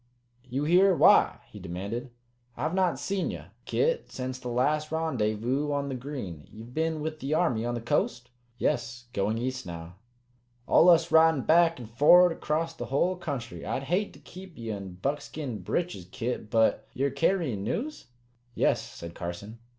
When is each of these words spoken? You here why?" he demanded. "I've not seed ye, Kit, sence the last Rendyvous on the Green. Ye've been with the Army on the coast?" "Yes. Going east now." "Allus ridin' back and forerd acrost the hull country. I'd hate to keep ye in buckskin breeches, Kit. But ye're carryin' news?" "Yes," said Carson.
You 0.49 0.63
here 0.63 0.95
why?" 0.95 1.41
he 1.51 1.59
demanded. 1.59 2.09
"I've 2.57 2.73
not 2.73 2.97
seed 2.97 3.31
ye, 3.31 3.41
Kit, 3.65 4.09
sence 4.11 4.39
the 4.39 4.47
last 4.47 4.89
Rendyvous 4.91 5.69
on 5.71 5.89
the 5.89 5.95
Green. 5.95 6.47
Ye've 6.51 6.73
been 6.73 7.01
with 7.01 7.19
the 7.19 7.35
Army 7.35 7.65
on 7.67 7.75
the 7.75 7.81
coast?" 7.81 8.31
"Yes. 8.57 9.05
Going 9.13 9.37
east 9.37 9.63
now." 9.67 9.97
"Allus 10.67 11.11
ridin' 11.11 11.41
back 11.41 11.77
and 11.77 11.87
forerd 11.87 12.31
acrost 12.31 12.79
the 12.79 12.87
hull 12.87 13.15
country. 13.15 13.63
I'd 13.63 13.83
hate 13.83 14.11
to 14.13 14.19
keep 14.19 14.57
ye 14.57 14.71
in 14.71 14.95
buckskin 14.95 15.59
breeches, 15.61 16.07
Kit. 16.11 16.49
But 16.49 16.87
ye're 16.93 17.11
carryin' 17.11 17.63
news?" 17.63 18.07
"Yes," 18.55 18.81
said 18.81 19.13
Carson. 19.13 19.59